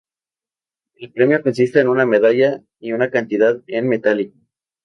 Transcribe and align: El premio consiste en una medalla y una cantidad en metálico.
El 0.95 1.11
premio 1.13 1.43
consiste 1.43 1.79
en 1.79 1.87
una 1.87 2.07
medalla 2.07 2.63
y 2.79 2.91
una 2.93 3.11
cantidad 3.11 3.61
en 3.67 3.87
metálico. 3.87 4.35